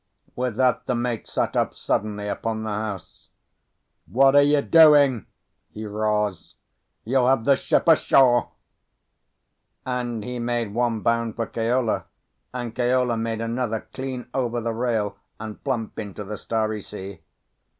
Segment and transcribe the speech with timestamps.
[0.35, 3.27] With that, the mate sat up suddenly upon the house.
[4.07, 5.27] "What are you doing?"
[5.69, 6.55] he roars.
[7.05, 8.49] "You'll have the ship ashore!"
[9.85, 12.05] And he made one bound for Keola,
[12.51, 17.21] and Keola made another clean over the rail and plump into the starry sea.